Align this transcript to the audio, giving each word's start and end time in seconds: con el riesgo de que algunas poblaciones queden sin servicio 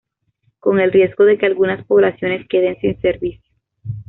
con 0.59 0.79
el 0.79 0.91
riesgo 0.91 1.25
de 1.25 1.37
que 1.37 1.45
algunas 1.45 1.85
poblaciones 1.85 2.47
queden 2.47 2.75
sin 2.81 2.99
servicio 3.01 3.53